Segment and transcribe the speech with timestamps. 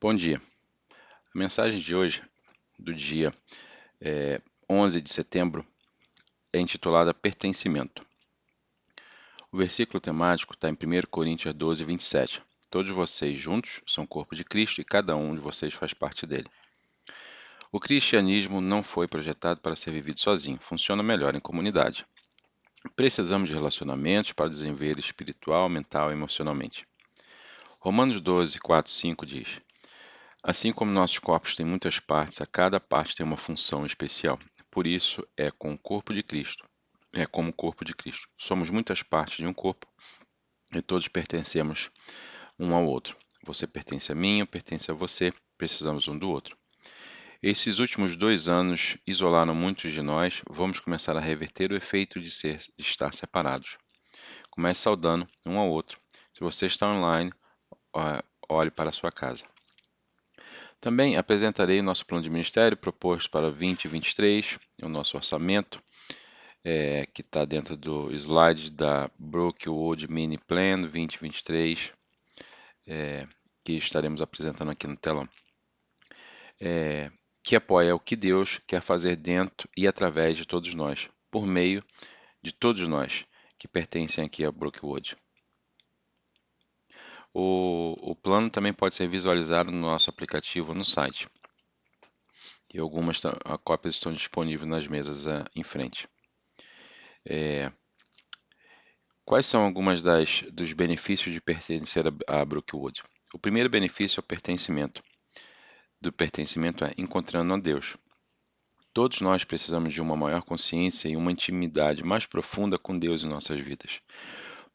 [0.00, 0.40] Bom dia.
[1.34, 2.22] A mensagem de hoje,
[2.78, 3.34] do dia
[4.00, 4.40] é,
[4.70, 5.66] 11 de setembro,
[6.52, 8.06] é intitulada Pertencimento.
[9.50, 10.76] O versículo temático está em 1
[11.10, 12.40] Coríntios 12, 27.
[12.70, 16.46] Todos vocês juntos são corpo de Cristo e cada um de vocês faz parte dele.
[17.72, 22.06] O cristianismo não foi projetado para ser vivido sozinho, funciona melhor em comunidade.
[22.94, 26.86] Precisamos de relacionamentos para desenvolver espiritual, mental e emocionalmente.
[27.80, 29.58] Romanos 12, 4, 5 diz:
[30.42, 34.38] Assim como nossos corpos têm muitas partes, a cada parte tem uma função especial.
[34.70, 36.64] Por isso é com o corpo de Cristo.
[37.12, 38.28] É como o corpo de Cristo.
[38.38, 39.86] Somos muitas partes de um corpo
[40.72, 41.90] e todos pertencemos
[42.58, 43.16] um ao outro.
[43.44, 46.56] Você pertence a mim, eu pertenço a você, precisamos um do outro.
[47.42, 52.30] Esses últimos dois anos isolaram muitos de nós, vamos começar a reverter o efeito de,
[52.30, 53.76] ser, de estar separados.
[54.50, 56.00] Comece saudando um ao outro.
[56.34, 57.32] Se você está online,
[58.48, 59.44] olhe para a sua casa.
[60.80, 65.82] Também apresentarei o nosso plano de ministério proposto para 2023, o nosso orçamento,
[66.64, 71.92] é, que está dentro do slide da Brookwood Mini Plan 2023,
[72.86, 73.26] é,
[73.64, 75.28] que estaremos apresentando aqui no telão.
[76.60, 77.10] É,
[77.42, 81.82] que apoia o que Deus quer fazer dentro e através de todos nós, por meio
[82.42, 83.24] de todos nós
[83.58, 85.16] que pertencem aqui a Brookwood.
[87.32, 91.28] O, o plano também pode ser visualizado no nosso aplicativo no site.
[92.72, 93.20] E algumas
[93.64, 96.08] cópias estão disponíveis nas mesas uh, em frente.
[97.24, 97.72] É,
[99.24, 103.02] quais são algumas das, dos benefícios de pertencer a, a Brookwood?
[103.32, 105.02] O primeiro benefício é o pertencimento.
[106.00, 107.96] Do pertencimento é encontrando a Deus.
[108.92, 113.28] Todos nós precisamos de uma maior consciência e uma intimidade mais profunda com Deus em
[113.28, 114.00] nossas vidas.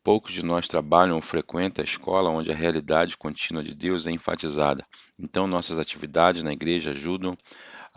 [0.04, 4.12] Poucos de nós trabalham ou frequentam a escola onde a realidade contínua de Deus é
[4.12, 4.86] enfatizada.
[5.18, 7.38] Então, nossas atividades na igreja ajudam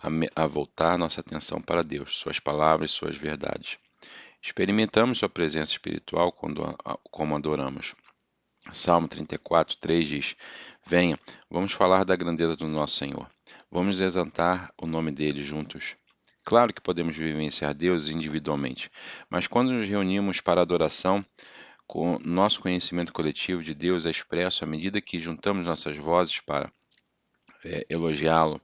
[0.01, 3.79] a, a voltar nossa atenção para Deus, Suas palavras Suas verdades.
[4.41, 6.63] Experimentamos Sua presença espiritual quando,
[7.11, 7.95] como adoramos.
[8.73, 10.37] Salmo 34, 3 diz:
[10.85, 11.19] Venha,
[11.51, 13.29] vamos falar da grandeza do nosso Senhor.
[13.69, 15.97] Vamos exaltar o nome dele juntos.
[16.45, 18.89] Claro que podemos vivenciar Deus individualmente,
[19.29, 21.25] mas quando nos reunimos para adoração,
[21.87, 26.71] com nosso conhecimento coletivo de Deus é expresso à medida que juntamos nossas vozes para
[27.65, 28.61] é, elogiá-lo.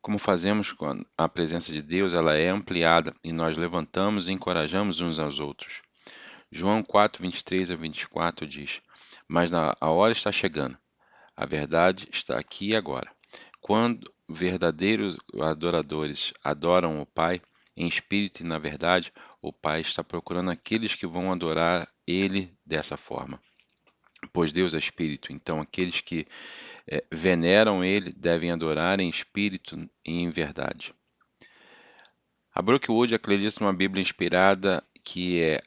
[0.00, 4.98] Como fazemos com a presença de Deus, ela é ampliada e nós levantamos e encorajamos
[4.98, 5.82] uns aos outros.
[6.50, 8.80] João 4, 23 a 24 diz:
[9.28, 10.76] Mas a hora está chegando,
[11.36, 13.10] a verdade está aqui e agora.
[13.60, 17.40] Quando verdadeiros adoradores adoram o Pai,
[17.76, 22.96] em espírito e na verdade, o Pai está procurando aqueles que vão adorar Ele dessa
[22.96, 23.40] forma.
[24.32, 26.26] Pois Deus é espírito, então aqueles que
[26.86, 30.94] é, veneram Ele devem adorar em espírito e em verdade.
[32.54, 35.60] A Brookwood acredita numa Bíblia inspirada que é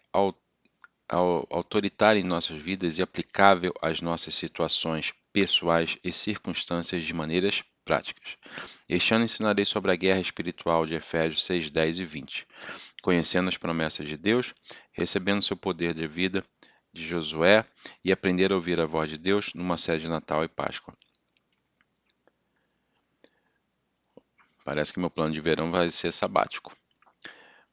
[1.49, 8.35] autoritária em nossas vidas e aplicável às nossas situações pessoais e circunstâncias de maneiras práticas.
[8.89, 12.47] Este ano ensinarei sobre a guerra espiritual de Efésios 6, 10 e 20,
[13.03, 14.53] conhecendo as promessas de Deus,
[14.91, 16.43] recebendo seu poder de vida
[16.91, 17.63] de Josué
[18.03, 20.93] e aprender a ouvir a voz de Deus numa série de Natal e Páscoa.
[24.63, 26.75] Parece que meu plano de verão vai ser sabático.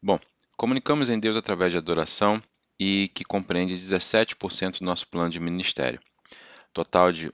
[0.03, 0.19] Bom,
[0.59, 2.43] comunicamos em Deus através de adoração
[2.78, 6.01] e que compreende 17% do nosso plano de ministério.
[6.72, 7.33] Total de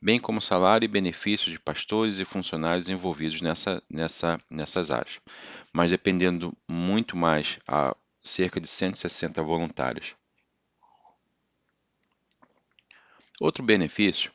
[0.02, 5.22] bem como salário e benefício de pastores e funcionários envolvidos nessa, nessa, nessas áreas,
[5.72, 10.16] mas dependendo muito mais a cerca de 160 voluntários.
[13.40, 14.32] Outro benefício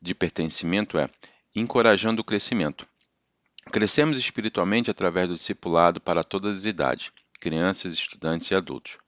[0.00, 1.08] de pertencimento é
[1.54, 2.86] encorajando o crescimento.
[3.70, 8.98] Crescemos espiritualmente através do discipulado para todas as idades, crianças, estudantes e adultos.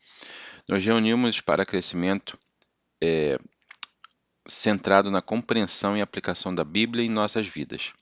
[0.68, 2.38] Nos reunimos para crescimento
[3.00, 3.38] é,
[4.48, 7.92] centrado na compreensão e aplicação da Bíblia em nossas vidas,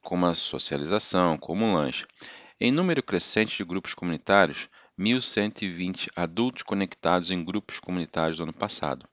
[0.00, 2.06] como a socialização, como o lanche.
[2.60, 4.68] Em número crescente de grupos comunitários,
[4.98, 9.08] 1.120 adultos conectados em grupos comunitários do ano passado,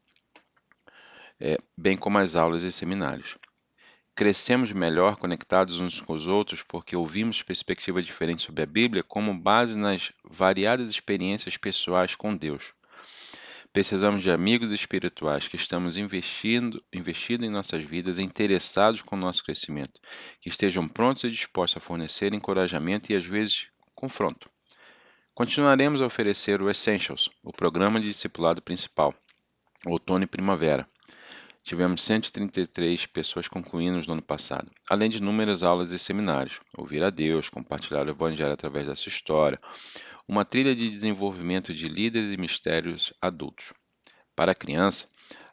[1.39, 3.36] é, bem como as aulas e seminários.
[4.15, 9.38] Crescemos melhor conectados uns com os outros porque ouvimos perspectivas diferentes sobre a Bíblia como
[9.38, 12.71] base nas variadas experiências pessoais com Deus.
[13.73, 19.44] Precisamos de amigos espirituais que estamos investindo, investindo em nossas vidas, interessados com o nosso
[19.44, 20.00] crescimento,
[20.39, 24.50] que estejam prontos e dispostos a fornecer encorajamento e às vezes confronto.
[25.33, 29.13] Continuaremos a oferecer o Essentials, o programa de discipulado principal,
[29.85, 30.88] outono e primavera.
[31.65, 37.09] Tivemos 133 pessoas concluindo no ano passado, além de inúmeras aulas e seminários, ouvir a
[37.09, 39.59] Deus, compartilhar o Evangelho através da sua história,
[40.27, 43.73] uma trilha de desenvolvimento de líderes e mistérios adultos.
[44.35, 45.07] Para a criança,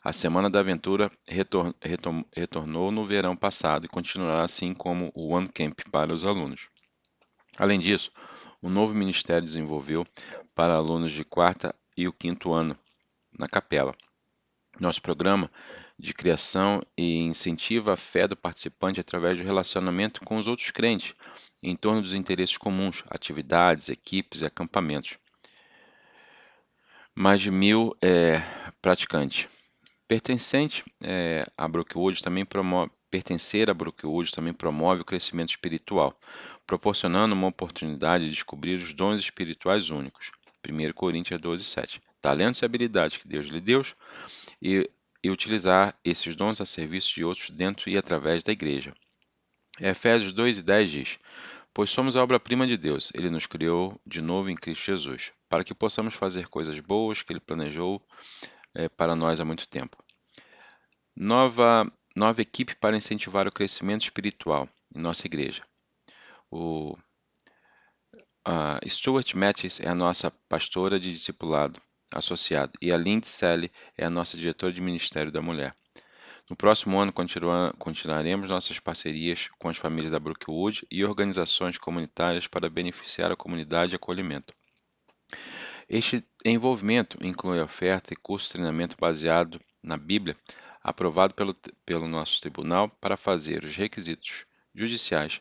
[0.05, 5.33] a Semana da Aventura retor retor retornou no verão passado e continuará assim como o
[5.33, 6.69] One Camp para os alunos.
[7.59, 8.13] Além disso,
[8.63, 10.07] um novo ministério desenvolveu
[10.55, 12.79] para alunos de quarta e o quinto ano
[13.33, 13.95] na capela.
[14.81, 15.51] Nosso programa
[15.99, 21.15] de criação e incentiva a fé do participante através do relacionamento com os outros crentes,
[21.63, 25.17] em torno dos interesses comuns, atividades, equipes e acampamentos.
[27.15, 28.43] Mais de mil é,
[28.81, 29.49] praticantes.
[30.09, 36.19] Pertencente é, a Brookwood também promove, pertencer a Brookwood também promove o crescimento espiritual,
[36.67, 40.31] proporcionando uma oportunidade de descobrir os dons espirituais únicos.
[40.69, 42.03] 1 Coríntios 12, 7.
[42.21, 43.85] Talentos e habilidades que Deus lhe deu
[44.61, 44.89] e
[45.23, 48.95] e utilizar esses dons a serviço de outros dentro e através da igreja.
[49.81, 51.19] Efésios 2 e 10 diz:
[51.73, 55.65] Pois somos a obra-prima de Deus, ele nos criou de novo em Cristo Jesus, para
[55.65, 58.05] que possamos fazer coisas boas que ele planejou
[58.75, 59.97] é, para nós há muito tempo.
[61.15, 65.63] Nova, nova equipe para incentivar o crescimento espiritual em nossa igreja.
[66.51, 66.97] O
[68.47, 71.81] uh, Stuart Mattis é a nossa pastora de discipulado
[72.13, 75.75] associado, e a Lindsay Selle é a nossa diretora de Ministério da Mulher.
[76.51, 82.69] No próximo ano, continuaremos nossas parcerias com as famílias da Brookwood e organizações comunitárias para
[82.69, 84.53] beneficiar a comunidade e acolhimento.
[85.89, 90.37] Este envolvimento inclui oferta e curso de treinamento baseado na Bíblia,
[90.83, 91.55] aprovado pelo,
[91.87, 94.45] pelo nosso tribunal para fazer os requisitos
[94.75, 95.41] judiciais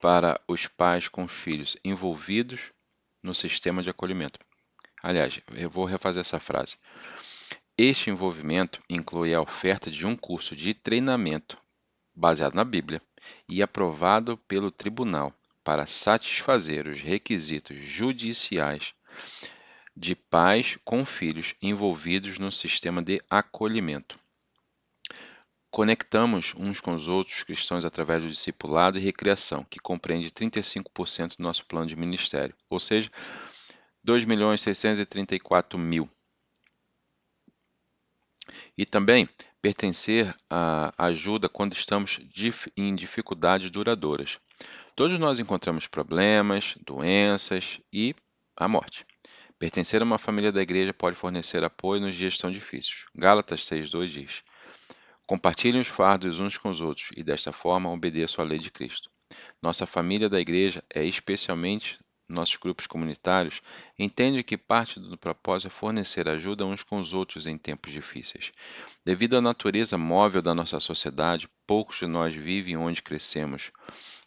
[0.00, 2.72] para os pais com filhos envolvidos
[3.22, 4.38] no sistema de acolhimento.
[5.02, 6.76] Aliás, eu vou refazer essa frase.
[7.76, 11.58] Este envolvimento inclui a oferta de um curso de treinamento
[12.14, 13.02] baseado na Bíblia
[13.48, 15.34] e aprovado pelo tribunal
[15.64, 18.94] para satisfazer os requisitos judiciais
[19.96, 24.18] de pais com filhos envolvidos no sistema de acolhimento.
[25.70, 31.42] Conectamos uns com os outros cristãos através do discipulado e recreação, que compreende 35% do
[31.42, 33.10] nosso plano de ministério, ou seja,
[34.04, 36.08] 2 milhões 634 mil.
[38.76, 39.28] E também
[39.60, 42.20] pertencer à ajuda quando estamos
[42.76, 44.38] em dificuldades duradouras.
[44.96, 48.14] Todos nós encontramos problemas, doenças e
[48.56, 49.06] a morte.
[49.58, 53.04] Pertencer a uma família da igreja pode fornecer apoio nos dias tão difíceis.
[53.14, 54.42] Gálatas 6,2 diz:
[55.24, 59.08] Compartilhem os fardos uns com os outros e desta forma obedeçam à lei de Cristo.
[59.62, 61.98] Nossa família da igreja é especialmente
[62.32, 63.60] nossos grupos comunitários,
[63.98, 68.50] entende que parte do propósito é fornecer ajuda uns com os outros em tempos difíceis.
[69.04, 73.70] Devido à natureza móvel da nossa sociedade, poucos de nós vivem onde crescemos.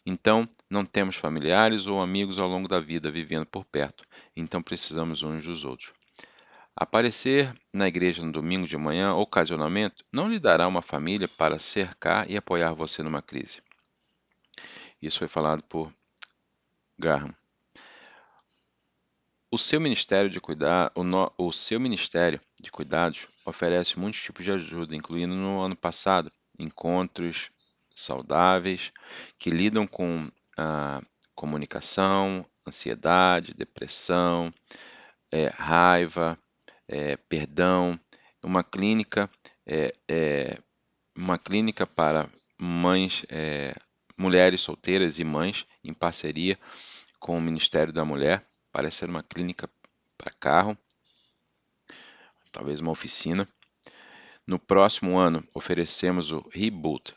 [0.04, 4.04] Então, não temos familiares ou amigos ao longo da vida vivendo por perto,
[4.36, 5.90] então precisamos uns dos outros.
[6.78, 12.30] Aparecer na igreja no domingo de manhã, ocasionalmente, não lhe dará uma família para cercar
[12.30, 13.62] e apoiar você numa crise.
[15.00, 15.90] Isso foi falado por
[16.98, 17.34] Graham.
[19.48, 24.44] O seu ministério de cuidar, o, no, o seu ministério de cuidados oferece muitos tipos
[24.44, 27.50] de ajuda, incluindo no ano passado encontros
[27.94, 28.92] saudáveis
[29.38, 31.00] que lidam com a
[31.32, 34.52] comunicação, ansiedade, depressão,
[35.30, 36.36] é, raiva,
[36.88, 37.98] é, perdão,
[38.42, 39.30] uma clínica,
[39.64, 40.58] é, é
[41.16, 43.76] uma clínica para mães, é,
[44.18, 46.58] mulheres solteiras e mães em parceria
[47.20, 48.44] com o Ministério da Mulher
[48.76, 49.70] Parece ser uma clínica
[50.18, 50.76] para carro,
[52.52, 53.48] talvez uma oficina.
[54.46, 57.14] No próximo ano, oferecemos o Reboot,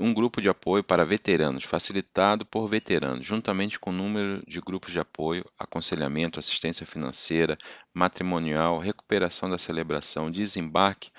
[0.00, 4.90] um grupo de apoio para veteranos, facilitado por veteranos, juntamente com o número de grupos
[4.90, 7.58] de apoio, aconselhamento, assistência financeira,
[7.92, 11.10] matrimonial, recuperação da celebração, desembarque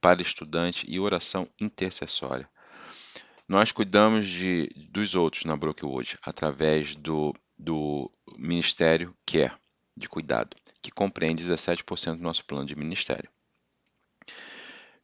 [0.00, 2.48] para estudante e oração intercessória.
[3.46, 9.52] Nós cuidamos de, dos outros na Brookwood através do do Ministério Care,
[9.94, 13.30] de cuidado, que compreende 17% do nosso plano de ministério.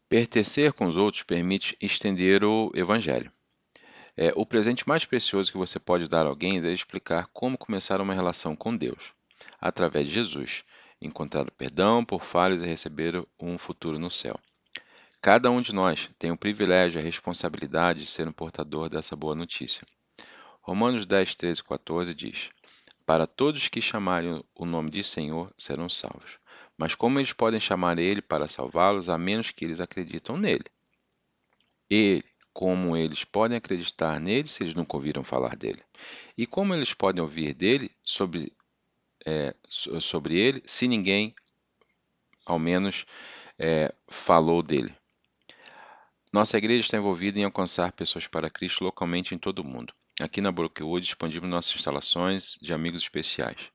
[0.09, 3.31] Pertencer com os outros permite estender o Evangelho.
[4.17, 8.01] É, o presente mais precioso que você pode dar a alguém é explicar como começar
[8.01, 9.13] uma relação com Deus,
[9.61, 10.65] através de Jesus.
[10.99, 14.41] encontrar perdão por falhas e receber um futuro no céu.
[15.21, 19.15] Cada um de nós tem o privilégio e a responsabilidade de ser um portador dessa
[19.15, 19.85] boa notícia.
[20.67, 22.51] Romanos 10, 13 e 14 diz:
[23.07, 26.41] Para todos que chamarem o nome de Senhor serão salvos.
[26.77, 30.65] Mas como eles podem chamar ele para salvá-los a menos que eles acreditam nele?
[31.89, 35.81] Ele, como eles podem acreditar nele se eles nunca ouviram falar dele?
[36.37, 38.53] E como eles podem ouvir dele sobre,
[39.25, 41.33] é, sobre ele se ninguém,
[42.45, 43.07] ao menos,
[43.57, 44.93] é, falou dele?
[46.33, 49.95] Nossa igreja está envolvida em alcançar pessoas para Cristo localmente em todo o mundo.
[50.19, 53.71] Aqui na Brookwood expandimos nossas instalações de amigos especiais.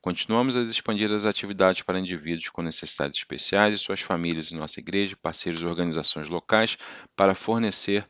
[0.00, 4.80] Continuamos a expandir as atividades para indivíduos com necessidades especiais e suas famílias em nossa
[4.80, 6.76] igreja, parceiros e organizações locais
[7.14, 8.04] para fornecer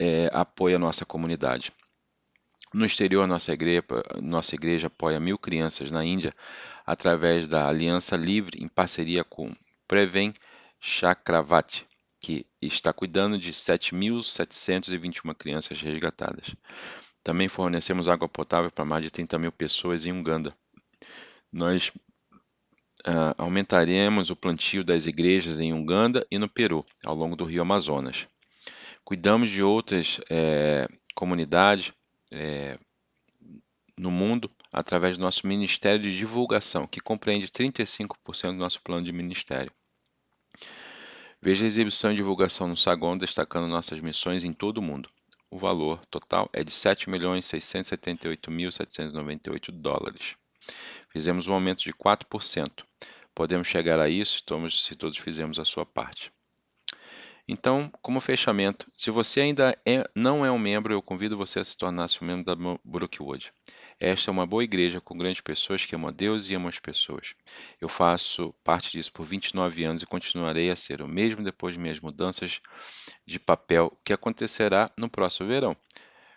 [0.00, 1.72] é, apoio à nossa comunidade.
[2.74, 3.84] No exterior, nossa igreja,
[4.20, 6.34] nossa igreja apoia mil crianças na Índia
[6.84, 9.54] através da Aliança Livre em parceria com
[9.86, 10.34] Prevem
[10.80, 11.86] Chakravarti,
[12.20, 16.54] que está cuidando de 7.721 crianças resgatadas.
[17.22, 20.54] Também fornecemos água potável para mais de 30 mil pessoas em Uganda.
[21.52, 21.92] Nós
[23.06, 27.62] uh, aumentaremos o plantio das igrejas em Uganda e no Peru, ao longo do rio
[27.62, 28.26] Amazonas.
[29.04, 31.92] Cuidamos de outras é, comunidades
[32.30, 32.78] é,
[33.96, 39.12] no mundo através do nosso Ministério de Divulgação, que compreende 35% do nosso plano de
[39.12, 39.72] ministério.
[41.40, 45.10] Veja a exibição e divulgação no Sagon destacando nossas missões em todo o mundo.
[45.52, 50.34] O valor total é de 7.678.798 dólares.
[51.10, 52.82] Fizemos um aumento de 4%.
[53.34, 56.32] Podemos chegar a isso se todos fizermos a sua parte.
[57.46, 61.64] Então, como fechamento, se você ainda é, não é um membro, eu convido você a
[61.64, 63.52] se tornar -se um membro da Brookwood.
[64.04, 66.80] Esta é uma boa igreja com grandes pessoas que amam a Deus e amam as
[66.80, 67.36] pessoas.
[67.80, 71.80] Eu faço parte disso por 29 anos e continuarei a ser o mesmo depois de
[71.80, 72.60] minhas mudanças
[73.24, 75.76] de papel, que acontecerá no próximo verão,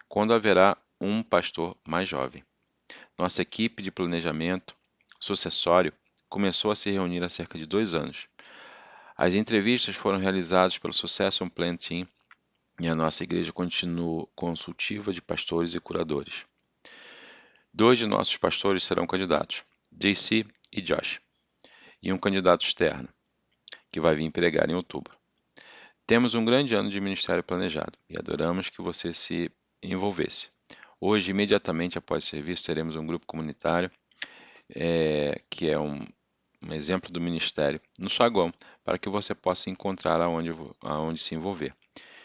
[0.07, 2.43] quando haverá um pastor mais jovem.
[3.17, 4.75] Nossa equipe de planejamento
[5.19, 5.91] sucessório
[6.29, 8.27] começou a se reunir há cerca de dois anos.
[9.17, 12.07] As entrevistas foram realizadas pelo Succession Plan Team
[12.79, 16.45] e a nossa igreja continua consultiva de pastores e curadores.
[17.77, 21.19] Dois de nossos pastores serão candidatos, JC e Josh,
[22.01, 23.09] e um candidato externo,
[23.91, 25.13] que vai vir pregar em outubro.
[26.07, 29.51] Temos um grande ano de ministério planejado e adoramos que você se
[29.83, 30.47] envolvesse.
[31.01, 33.91] Hoje, imediatamente após o serviço, teremos um grupo comunitário,
[34.73, 35.99] é, que é um,
[36.61, 38.53] um, exemplo do ministério, no saguão,
[38.85, 41.75] para que você possa encontrar aonde, aonde se envolver.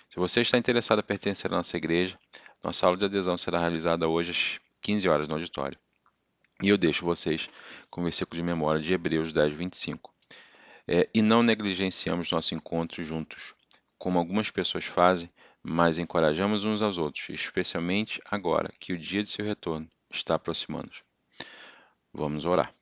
[0.09, 2.17] Se você está interessado em pertencer à nossa igreja,
[2.63, 5.79] nossa aula de adesão será realizada hoje 15 horas no auditório.
[6.63, 7.49] E eu deixo vocês
[7.89, 10.13] com o versículo de memória de Hebreus 10, 25.
[10.87, 13.55] É, e não negligenciamos nosso encontro juntos,
[13.99, 15.31] como algumas pessoas fazem,
[15.63, 20.93] mas encorajamos uns aos outros, especialmente agora que o dia de seu retorno está aproximando.
[22.13, 22.75] Vamos orar.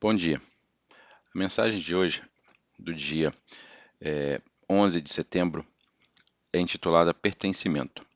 [0.00, 0.40] Bom dia.
[1.34, 2.22] A mensagem de hoje,
[2.78, 3.34] do dia
[4.00, 4.40] é,
[4.70, 5.66] 11 de setembro,
[6.52, 8.06] é intitulada Pertencimento.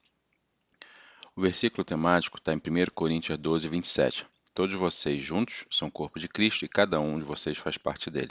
[1.34, 2.60] O versículo temático está em 1
[2.94, 4.24] Coríntios 12, 27.
[4.54, 8.30] Todos vocês juntos são corpo de Cristo e cada um de vocês faz parte dele.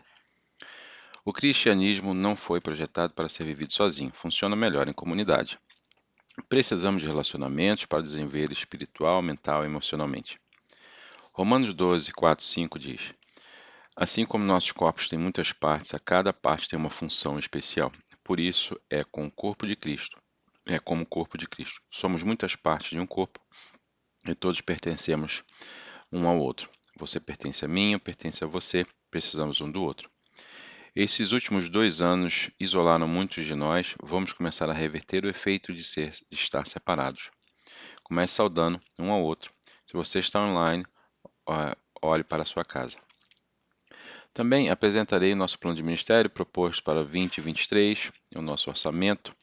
[1.25, 5.59] O cristianismo não foi projetado para ser vivido sozinho, funciona melhor em comunidade.
[6.47, 10.39] Precisamos de relacionamentos para desenvolver espiritual, mental e emocionalmente.
[11.33, 13.11] Romanos 12, 4, 5 diz:
[13.95, 17.91] Assim como nossos corpos têm muitas partes, a cada parte tem uma função especial.
[18.23, 20.17] Por isso é com o corpo de Cristo.
[20.65, 21.81] É como o corpo de Cristo.
[21.91, 23.39] Somos muitas partes de um corpo
[24.25, 25.43] e todos pertencemos
[26.11, 26.69] um ao outro.
[26.97, 30.09] Você pertence a mim, eu pertenço a você, precisamos um do outro.
[30.95, 35.83] Esses últimos dois anos isolaram muitos de nós, vamos começar a reverter o efeito de,
[35.83, 37.29] ser, de estar separados.
[38.03, 39.53] Comece saudando um ao outro.
[39.87, 40.85] Se você está online,
[42.01, 42.97] olhe para a sua casa.
[44.33, 49.35] Também apresentarei o nosso plano de ministério proposto para 2023, o nosso orçamento,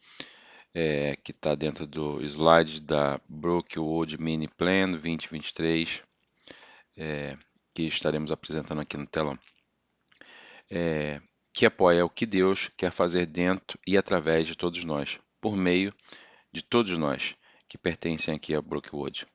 [0.74, 6.03] é, que está dentro do slide da Brookwood Mini Plan 2023,
[6.97, 7.36] é,
[7.74, 9.39] que estaremos apresentando aqui no telão.
[10.70, 11.20] É,
[11.53, 15.93] que apoia o que Deus quer fazer dentro e através de todos nós, por meio
[16.53, 17.34] de todos nós
[17.68, 19.26] que pertencem aqui a Brookwood.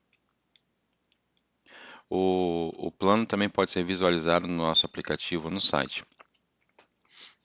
[2.16, 6.04] O, o plano também pode ser visualizado no nosso aplicativo no site.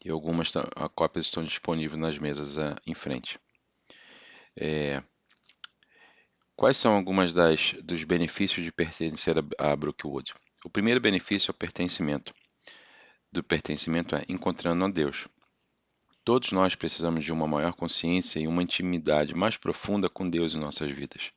[0.06, 0.54] E algumas
[0.94, 3.40] cópias estão disponíveis nas mesas uh, em frente.
[4.56, 5.02] É,
[6.56, 10.36] quais são algumas das, dos benefícios de pertencer a, a Brookwood?
[10.64, 12.32] O primeiro benefício é o pertencimento.
[13.32, 15.28] Do pertencimento é encontrando a Deus.
[16.24, 20.60] Todos nós precisamos de uma maior consciência e uma intimidade mais profunda com Deus em
[20.60, 21.32] nossas vidas.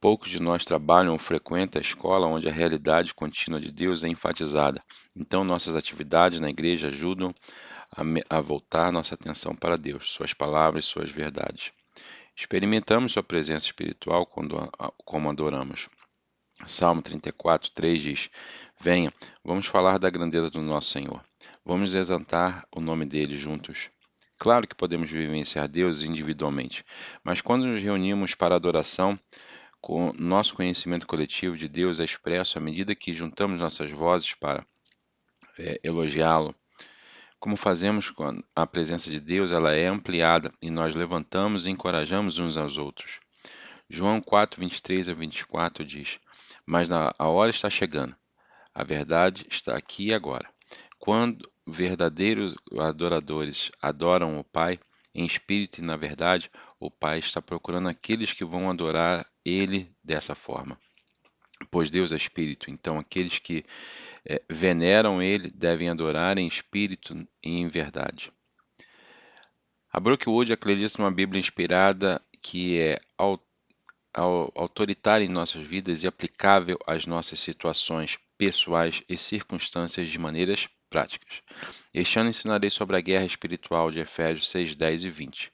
[0.00, 4.08] Poucos de nós trabalham ou frequentam a escola onde a realidade contínua de Deus é
[4.08, 4.82] enfatizada.
[5.14, 7.34] Então, nossas atividades na igreja ajudam
[7.94, 11.72] a, a voltar nossa atenção para Deus, Suas palavras Suas verdades.
[12.34, 14.56] Experimentamos Sua presença espiritual quando,
[15.04, 15.88] como adoramos.
[16.66, 18.30] Salmo 34, 3 diz:
[18.78, 19.12] Venha,
[19.44, 21.22] vamos falar da grandeza do nosso Senhor.
[21.62, 23.90] Vamos exaltar o nome dele juntos.
[24.38, 26.82] Claro que podemos vivenciar Deus individualmente,
[27.22, 29.18] mas quando nos reunimos para adoração,
[29.80, 34.64] com nosso conhecimento coletivo de Deus é expresso à medida que juntamos nossas vozes para
[35.58, 36.54] é, elogiá-lo.
[37.38, 42.36] Como fazemos com a presença de Deus, ela é ampliada e nós levantamos e encorajamos
[42.36, 43.20] uns aos outros.
[43.88, 46.20] João 4, 23 a 24 diz:
[46.66, 48.14] Mas a hora está chegando,
[48.74, 50.48] a verdade está aqui e agora.
[50.98, 54.78] Quando verdadeiros adoradores adoram o Pai,
[55.14, 60.34] em espírito e na verdade, o Pai está procurando aqueles que vão adorar Ele dessa
[60.34, 60.78] forma.
[61.70, 63.64] Pois Deus é espírito, então aqueles que
[64.24, 68.32] é, veneram Ele devem adorar em espírito e em verdade.
[69.92, 72.98] A Brookwood acredita numa Bíblia inspirada que é
[74.54, 81.40] autoritária em nossas vidas e aplicável às nossas situações pessoais e circunstâncias de maneiras práticas.
[81.94, 85.52] Este ano ensinarei sobre a guerra espiritual de Efésios 6, 10 e 20,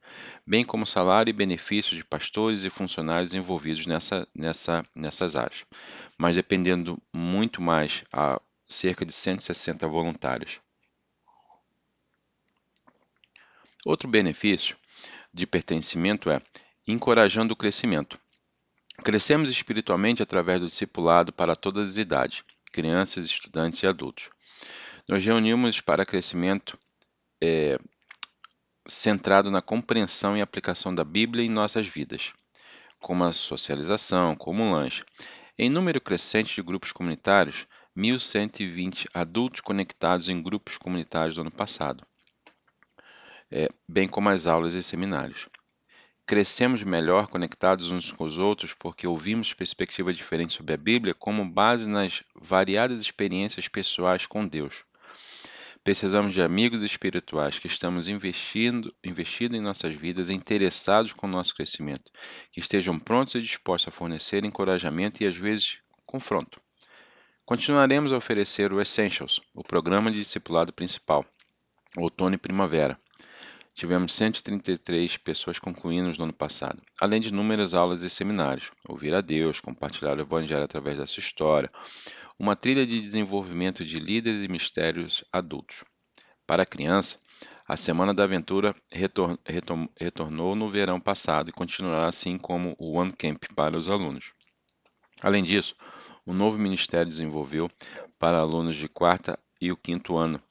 [0.47, 5.66] bem como salário e benefício de pastores e funcionários envolvidos nessa, nessa, nessas áreas,
[6.16, 10.59] mas dependendo muito mais a cerca de 160 voluntários.
[13.84, 14.76] Outro benefício
[15.32, 16.41] de pertencimento é
[16.87, 18.18] encorajando o crescimento.
[19.03, 24.30] Crescemos espiritualmente através do discipulado para todas as idades, crianças, estudantes e adultos.
[25.09, 26.78] Nos reunimos para crescimento
[27.41, 27.78] é,
[28.89, 32.32] centrado na compreensão e aplicação da Bíblia em nossas vidas,
[32.99, 35.05] como a socialização, como o lanche.
[35.59, 37.66] Em número crescente de grupos comunitários,
[37.97, 42.07] 1.120 adultos conectados em grupos comunitários do ano passado,
[43.51, 45.47] é, bem como as aulas e seminários.
[46.28, 51.48] Crescemos melhor conectados uns com os outros porque ouvimos perspectivas diferentes sobre a Bíblia como
[51.48, 54.82] base nas variadas experiências pessoais com Deus.
[55.84, 61.54] Precisamos de amigos espirituais que estamos investindo, investindo em nossas vidas, interessados com o nosso
[61.54, 62.10] crescimento,
[62.50, 66.60] que estejam prontos e dispostos a fornecer encorajamento e às vezes confronto.
[67.44, 71.24] Continuaremos a oferecer o Essentials, o programa de discipulado principal,
[71.96, 72.98] outono e primavera.
[73.76, 79.20] Tivemos 133 pessoas concluindo no ano passado, além de inúmeras aulas e seminários, ouvir a
[79.20, 81.70] Deus, compartilhar o Evangelho através da sua história,
[82.38, 85.84] uma trilha de desenvolvimento de líderes e mistérios adultos.
[86.46, 87.18] Para a criança,
[87.68, 92.96] a Semana da Aventura retor retor retornou no verão passado e continuará assim como o
[92.96, 94.32] One Camp para os alunos.
[95.22, 95.76] Além disso,
[96.26, 97.70] um novo ministério desenvolveu
[98.18, 100.42] para alunos de quarta e o quinto ano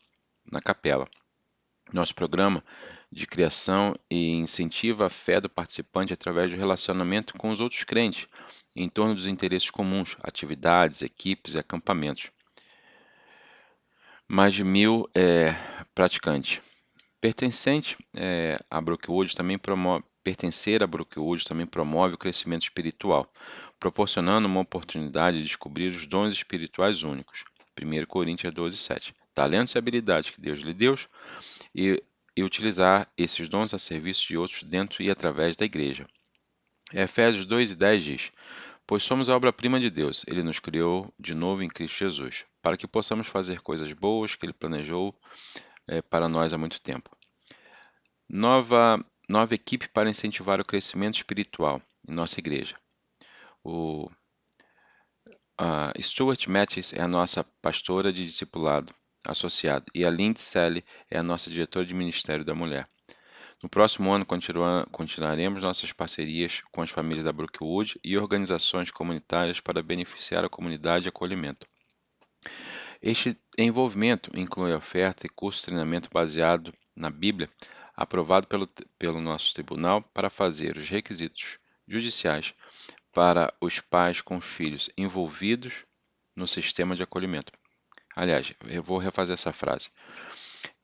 [0.45, 1.07] na capela.
[1.93, 2.63] Nosso programa
[3.11, 8.27] de criação e incentiva a fé do participante através do relacionamento com os outros crentes,
[8.75, 12.29] em torno dos interesses comuns, atividades, equipes e acampamentos.
[14.27, 15.55] Mais de mil é,
[15.93, 16.61] praticantes.
[17.21, 23.31] Pertencente é, a Brookwood também promove, pertencer a Brookwood também promove o crescimento espiritual,
[23.79, 27.43] proporcionando uma oportunidade de descobrir os dons espirituais únicos.
[27.81, 29.15] 1 Coríntios 12, 7.
[29.33, 30.97] Talentos e habilidades que Deus lhe deu
[31.73, 32.01] e
[32.35, 36.07] e utilizar esses dons a serviço de outros dentro e através da igreja.
[36.93, 38.31] Efésios 2 e 10 diz:
[38.85, 42.77] Pois somos a obra-prima de Deus, ele nos criou de novo em Cristo Jesus, para
[42.77, 45.17] que possamos fazer coisas boas que ele planejou
[45.87, 47.09] é, para nós há muito tempo.
[48.27, 52.75] Nova, nova equipe para incentivar o crescimento espiritual em nossa igreja.
[53.63, 54.09] O
[55.59, 58.93] uh, Stuart Mattis é a nossa pastora de discipulado
[59.25, 62.87] associado, e a Lindsay Selle é a nossa diretora de Ministério da Mulher.
[63.63, 69.81] No próximo ano, continuaremos nossas parcerias com as famílias da Brookwood e organizações comunitárias para
[69.81, 71.65] beneficiar a comunidade e acolhimento.
[73.01, 77.49] Este envolvimento inclui oferta e curso de treinamento baseado na Bíblia,
[77.95, 78.67] aprovado pelo,
[78.99, 81.57] pelo nosso tribunal para fazer os requisitos
[81.87, 82.53] judiciais
[83.13, 85.85] para os pais com filhos envolvidos
[86.35, 87.51] no sistema de acolhimento.
[88.15, 89.89] Aliás, eu vou refazer essa frase.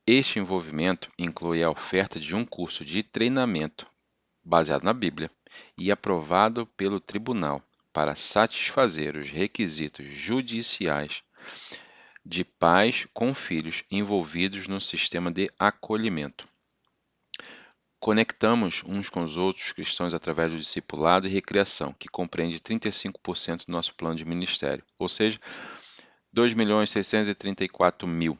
[0.05, 3.87] Este envolvimento inclui a oferta de um curso de treinamento
[4.43, 5.31] baseado na Bíblia
[5.77, 7.63] e aprovado pelo tribunal
[7.93, 11.23] para satisfazer os requisitos judiciais
[12.25, 16.47] de pais com filhos envolvidos no sistema de acolhimento.
[17.99, 23.71] Conectamos uns com os outros cristãos através do discipulado e recreação, que compreende 35% do
[23.71, 25.39] nosso plano de ministério, ou seja,
[26.33, 28.37] 2 milhões 634 mil.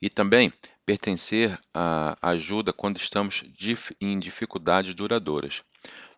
[0.00, 0.52] E também
[0.84, 3.44] pertencer à ajuda quando estamos
[4.00, 5.62] em dificuldades duradouras.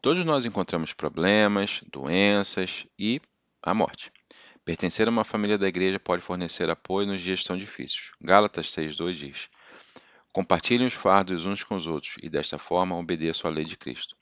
[0.02, 3.20] Todos nós encontramos problemas, doenças e
[3.62, 4.12] a morte.
[4.64, 8.11] Pertencer a uma família da igreja pode fornecer apoio nos dias tão difíceis.
[8.20, 9.48] Gálatas 6,2 diz:
[10.30, 14.14] Compartilhem os fardos uns com os outros e desta forma obedeçam à lei de Cristo.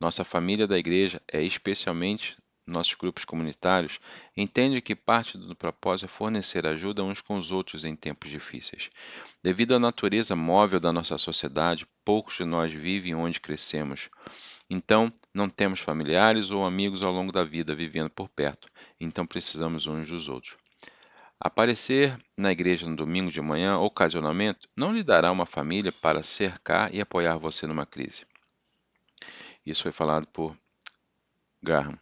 [0.00, 2.36] Nossa família da igreja é especialmente
[2.66, 3.98] nossos grupos comunitários,
[4.36, 8.90] entende que parte do propósito é fornecer ajuda uns com os outros em tempos difíceis.
[9.42, 14.08] Devido à natureza móvel da nossa sociedade, poucos de nós vivem onde crescemos.
[14.68, 18.68] Então, não temos familiares ou amigos ao longo da vida vivendo por perto,
[19.00, 20.56] então precisamos uns dos outros.
[21.42, 26.94] Aparecer na igreja no domingo de manhã, ocasionalmente, não lhe dará uma família para cercar
[26.94, 28.26] e apoiar você numa crise.
[29.64, 30.54] Isso foi falado por
[31.62, 31.98] Graham.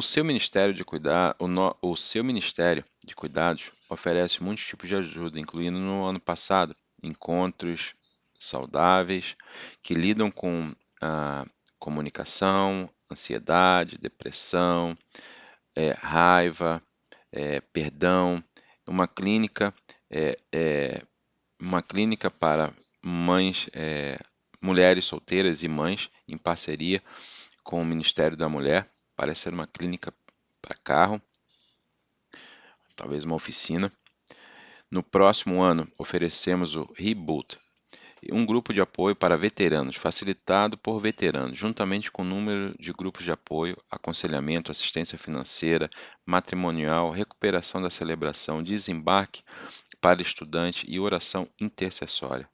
[0.00, 4.88] O seu ministério de cuidar, o, no, o seu ministério de cuidados oferece muitos tipos
[4.88, 7.94] de ajuda, incluindo no ano passado encontros
[8.38, 9.36] saudáveis
[9.82, 11.44] que lidam com a
[11.78, 14.96] comunicação, ansiedade, depressão,
[15.76, 16.82] é, raiva,
[17.30, 18.42] é, perdão,
[18.88, 19.74] uma clínica,
[20.10, 21.02] é, é
[21.60, 22.72] uma clínica para
[23.04, 24.18] mães, é,
[24.62, 27.02] mulheres solteiras e mães em parceria
[27.62, 28.90] com o Ministério da Mulher
[29.20, 30.14] Parece ser uma clínica
[30.62, 31.20] para carro,
[32.96, 33.92] talvez uma oficina.
[34.90, 37.58] No próximo ano, oferecemos o Reboot,
[38.32, 43.22] um grupo de apoio para veteranos, facilitado por veteranos, juntamente com o número de grupos
[43.22, 45.90] de apoio, aconselhamento, assistência financeira,
[46.24, 49.42] matrimonial, recuperação da celebração, desembarque
[50.00, 52.48] para estudante e oração intercessória.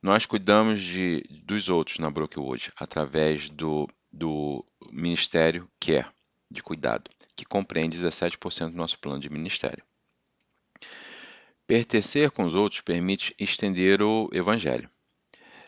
[0.00, 4.64] Nós cuidamos de, dos outros na Brookwood através do do
[4.96, 6.06] Ministério Care,
[6.48, 9.82] de cuidado, que compreende 17% do nosso plano de ministério.
[11.66, 14.88] Pertencer com os outros permite estender o Evangelho.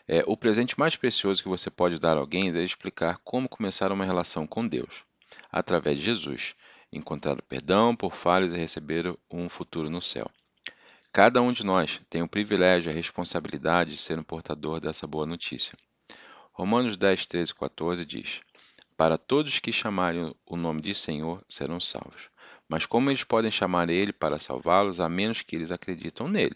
[0.07, 3.91] É, o presente mais precioso que você pode dar a alguém é explicar como começar
[3.91, 5.03] uma relação com Deus,
[5.51, 6.55] através de Jesus.
[6.89, 10.31] encontrar perdão por falhas e receber um futuro no céu.
[11.11, 15.05] Cada um de nós tem o privilégio e a responsabilidade de ser um portador dessa
[15.05, 15.75] boa notícia.
[16.53, 18.39] Romanos 10, 13 e 14 diz:
[18.97, 22.31] Para todos que chamarem o nome de Senhor serão salvos.
[22.67, 26.55] Mas como eles podem chamar ele para salvá-los a menos que eles acreditam nele?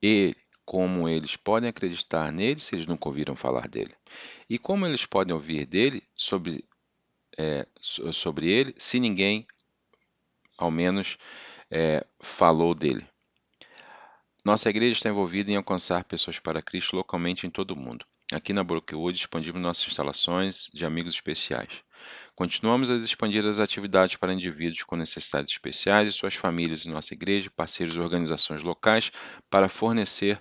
[0.00, 3.94] Ele, como eles podem acreditar nele se eles nunca ouviram falar dele?
[4.48, 6.64] E como eles podem ouvir dele sobre,
[7.36, 9.44] é, sobre ele se ninguém,
[10.56, 11.18] ao menos,
[11.68, 13.04] é, falou dele?
[14.44, 18.06] Nossa igreja está envolvida em alcançar pessoas para Cristo localmente em todo o mundo.
[18.30, 21.82] Aqui na Brookwood expandimos nossas instalações de amigos especiais.
[22.34, 27.14] Continuamos a expandir as atividades para indivíduos com necessidades especiais e suas famílias em nossa
[27.14, 29.10] igreja, parceiros e organizações locais
[29.48, 30.38] para fornecer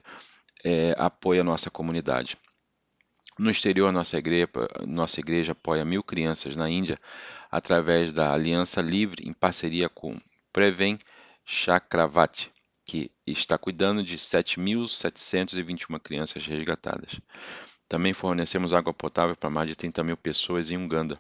[0.66, 2.38] é, apoio à nossa comunidade.
[3.40, 4.50] No exterior, nossa igreja,
[4.86, 7.00] nossa igreja apoia mil crianças na Índia
[7.50, 10.20] através da Aliança Livre em parceria com
[10.52, 11.00] Prevem
[11.46, 12.52] Chakravarti,
[12.86, 17.20] que está cuidando de 7.721 crianças resgatadas.
[17.88, 21.20] Também fornecemos água potável para mais de 30 mil pessoas em Uganda.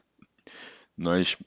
[0.97, 1.37] Nós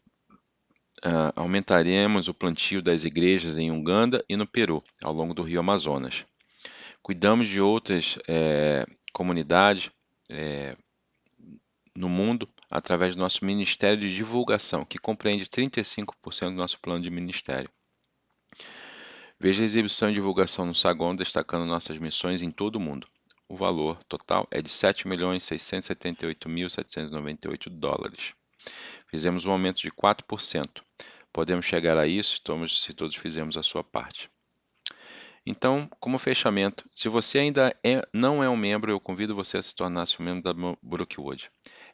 [1.05, 5.61] uh, aumentaremos o plantio das igrejas em Uganda e no Peru, ao longo do rio
[5.61, 6.25] Amazonas.
[7.03, 9.91] Cuidamos de outras é, comunidades
[10.29, 10.77] é,
[11.95, 17.11] no mundo através do nosso Ministério de Divulgação, que compreende 35% do nosso plano de
[17.11, 17.71] ministério.
[19.39, 23.09] Veja a exibição e divulgação no Sagon destacando nossas missões em todo o mundo.
[23.51, 28.33] O valor total é de 7.678.798 dólares.
[29.09, 30.81] Fizemos um aumento de 4%.
[31.33, 34.31] Podemos chegar a isso se todos fizermos a sua parte.
[35.45, 39.63] Então, como fechamento, se você ainda é, não é um membro, eu convido você a
[39.63, 41.51] se tornar-se um membro da Brookwood.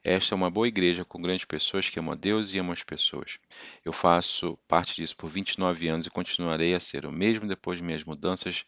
[0.08, 2.84] Esta é uma boa igreja com grandes pessoas que amam a Deus e amam as
[2.84, 3.40] pessoas.
[3.84, 7.84] Eu faço parte disso por 29 anos e continuarei a ser o mesmo depois de
[7.84, 8.64] minhas mudanças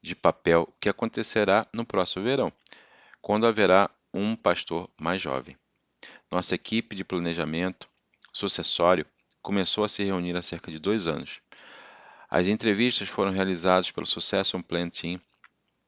[0.00, 2.52] de papel, que acontecerá no próximo verão,
[3.20, 5.56] quando haverá um pastor mais jovem.
[6.30, 7.88] Nossa equipe de planejamento
[8.32, 9.04] sucessório
[9.42, 11.40] começou a se reunir há cerca de dois anos.
[12.30, 15.20] As entrevistas foram realizadas pelo Succession Plan Team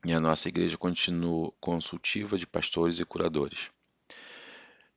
[0.04, 3.70] e a nossa igreja continua consultiva de pastores e curadores.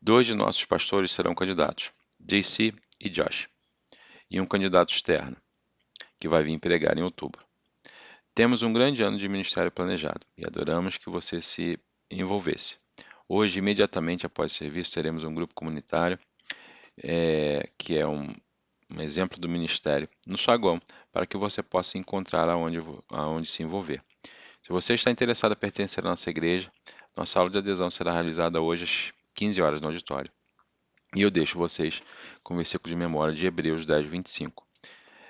[0.06, 1.89] Dois de nossos pastores serão candidatos,
[2.20, 3.47] JC e Josh,
[4.30, 5.38] e um candidato externo,
[6.20, 7.41] que vai vir pregar em outubro.
[8.36, 11.80] Temos um grande ano de ministério planejado e adoramos que você se
[12.12, 12.76] envolvesse.
[13.30, 16.20] Hoje, imediatamente após o serviço, teremos um grupo comunitário,
[17.01, 18.28] é, que é um,
[18.89, 20.82] um, exemplo do ministério, no saguão,
[21.14, 24.04] para que você possa encontrar aonde, aonde se envolver.
[24.62, 26.70] Se você está interessado em pertencer à nossa igreja,
[27.16, 30.32] nossa aula de adesão será realizada hoje às 15 horas no auditório.
[31.16, 32.02] E eu deixo vocês
[32.42, 34.66] com o versículo de memória de Hebreus 10, 25.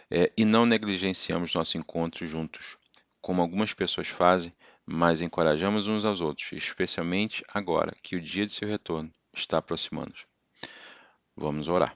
[0.10, 2.78] É, e não negligenciamos nosso encontro juntos,
[3.22, 4.54] como algumas pessoas fazem,
[4.86, 10.16] mas encorajamos uns aos outros, especialmente agora que o dia de seu retorno está aproximando.
[11.36, 11.96] Vamos orar.